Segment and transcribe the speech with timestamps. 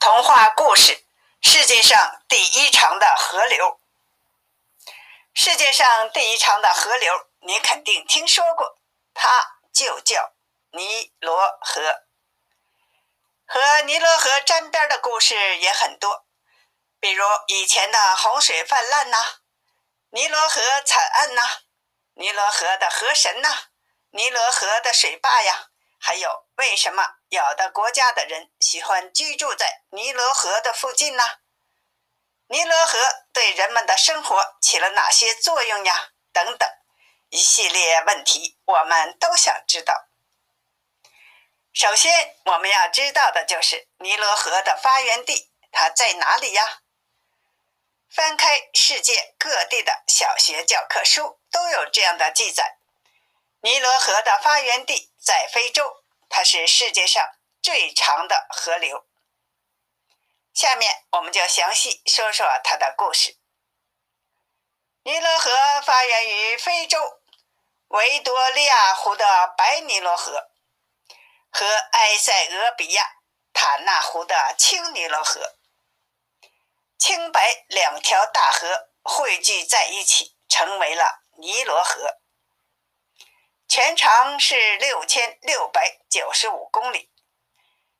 [0.00, 1.04] 童话故事：
[1.42, 3.78] 世界上第一长的河流。
[5.34, 8.78] 世界上第一长的河流，你肯定听说过，
[9.12, 10.32] 它就叫
[10.70, 11.82] 尼罗河。
[13.46, 16.24] 和尼罗河沾边的故事也很多，
[16.98, 19.40] 比如以前的洪水泛滥呐，
[20.12, 21.42] 尼罗河惨案呐，
[22.14, 23.64] 尼罗河的河神呐，
[24.12, 25.68] 尼罗河的水坝呀，
[26.00, 27.19] 还有为什么？
[27.30, 31.22] 有的国家的人喜欢居住在尼罗河的附近呢？
[32.48, 32.98] 尼罗河
[33.32, 36.10] 对人们的生活起了哪些作用呀？
[36.32, 36.68] 等等，
[37.28, 40.08] 一系列问题我们都想知道。
[41.72, 46.80] 首先，我们要知道的就是尼罗河的发源地，它在哪里呀？
[48.10, 52.78] 翻开世界各地的小学教科书，都有这样的记载：
[53.60, 55.99] 尼罗河的发源地在非洲。
[56.30, 57.22] 它是世界上
[57.60, 59.06] 最长的河流。
[60.54, 63.36] 下面我们就详细说说它的故事。
[65.02, 65.50] 尼罗河
[65.82, 67.20] 发源于非洲
[67.88, 70.50] 维多利亚湖的白尼罗河
[71.50, 73.16] 和埃塞俄比亚
[73.52, 75.56] 塔纳湖的青尼罗河，
[76.96, 82.19] 青白两条大河汇聚在一起，成为了尼罗河。
[83.70, 87.08] 全长是六千六百九十五公里，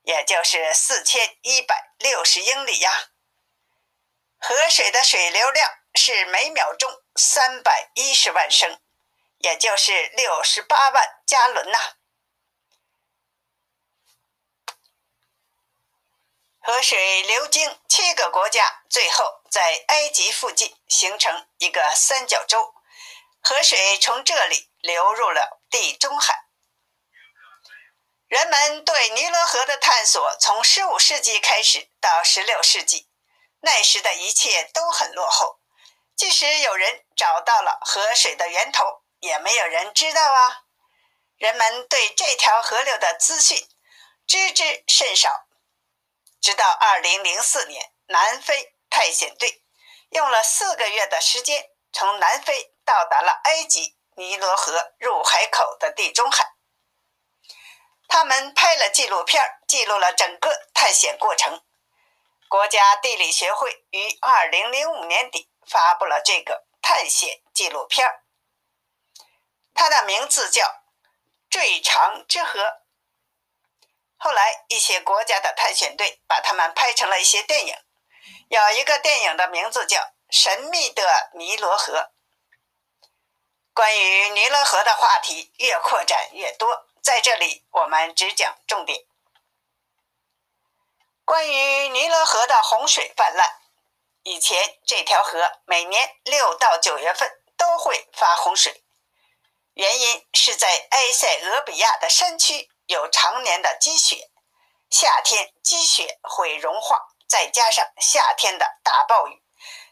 [0.00, 3.10] 也就是四千一百六十英里呀。
[4.38, 8.80] 河水的水流量是每秒钟三百一十万升，
[9.40, 11.78] 也就是六十八万加仑呐。
[16.60, 22.74] 河水流经七个国家，最后在埃及附近形成一个三角洲。
[23.42, 25.57] 河水从这里流入了。
[25.70, 26.44] 地中海，
[28.26, 33.08] 人们对尼罗河的探索从15世纪开始到16世纪，
[33.60, 35.60] 那时的一切都很落后。
[36.16, 40.64] 即使有人找到了河水的源头，也没有人知道啊。
[41.36, 43.68] 人们对这条河流的资讯
[44.26, 45.46] 知之甚少。
[46.40, 49.62] 直到2004年，南非探险队
[50.10, 53.97] 用了四个月的时间，从南非到达了埃及。
[54.18, 56.44] 尼罗河入海口的地中海，
[58.08, 61.62] 他们拍了纪录片，记录了整个探险过程。
[62.48, 68.08] 国家地理学会于二零零五年底发布了这个探险纪录片，
[69.72, 70.64] 它的名字叫
[71.48, 72.60] 《最长之河》。
[74.16, 77.76] 后来，一些国家的探险队把它们拍成了一些电影，
[78.48, 82.00] 有一个电影的名字叫《神秘的尼罗河》。
[83.78, 89.04] 关于尼罗河的话题越扩展越多，在这里我们只讲重点。
[91.24, 93.60] 关于尼罗河的洪水泛滥，
[94.24, 98.82] 以前这条河每年六到九月份都会发洪水，
[99.74, 104.28] 原因是在埃塞俄比亚的山区有常年的积雪，
[104.90, 109.40] 夏天积雪会融化，再加上夏天的大暴雨，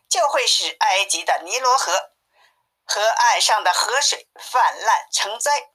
[0.09, 2.16] 就会使埃及的尼罗河。
[2.87, 5.71] 河岸上的河水泛滥成灾，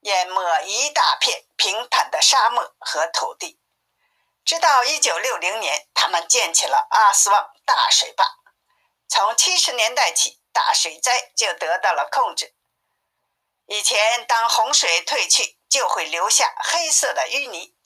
[0.00, 3.60] 淹没一大片平坦的沙漠和土地。
[4.44, 8.24] 直到1960年，他们建起了阿斯旺大水坝。
[9.08, 12.54] 从70年代起，大水灾就得到了控制。
[13.66, 17.76] 以前，当洪水退去，就会留下黑色的淤泥，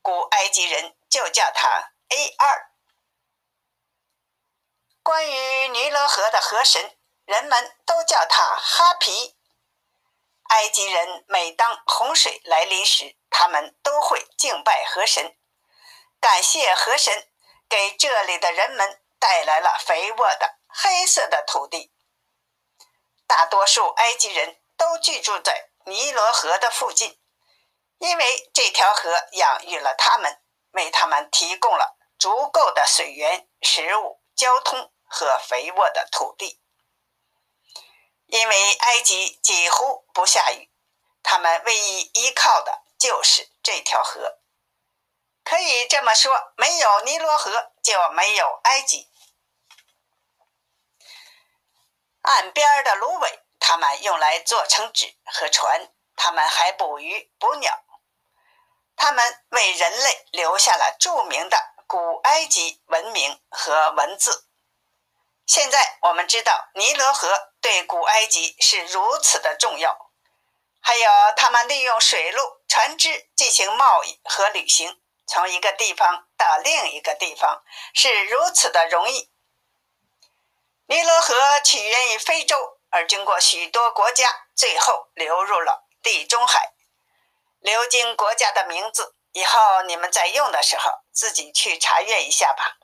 [0.00, 2.66] 古埃及人就叫它 A2。
[5.02, 6.98] 关于尼罗河的河神。
[7.24, 9.36] 人们都叫他哈皮。
[10.48, 15.36] 埃及人每当洪水来临时，他们都会敬拜河神，
[16.20, 17.26] 感谢河神
[17.68, 21.92] 给这里的人们带来了肥沃的黑色的土地。
[23.26, 27.18] 大多数埃及人都居住在尼罗河的附近，
[27.98, 36.61] 因为这条河养育了他们，为他们提供了足够的水源、食物、交通和肥沃的土地。
[38.42, 40.68] 因为埃及几乎不下雨，
[41.22, 44.40] 他们唯一依靠的就是这条河。
[45.44, 49.08] 可以这么说，没有尼罗河就没有埃及。
[52.22, 55.86] 岸边的芦苇，他们用来做成纸和船；
[56.16, 57.84] 他们还捕鱼、捕鸟。
[58.96, 61.56] 他们为人类留下了著名的
[61.86, 64.48] 古埃及文明和文字。
[65.46, 70.10] 现在我们知道，尼罗河对古埃及是如此的重要。
[70.80, 77.62] 还有，他们利用水路船只进行贸易和旅行，从一个地方到另一个地方
[77.94, 79.30] 是如此的容易。
[80.86, 86.72] 尼罗河起源于非洲，而经过许多国家，最后流入了地中海。
[87.60, 92.78] 流经国家的名字，以后你们在用的时候自己去查阅一下吧。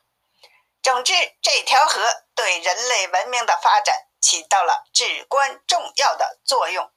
[0.83, 2.01] 总之，这条河
[2.35, 6.91] 对人类文明的发展起到了至关重要的作用。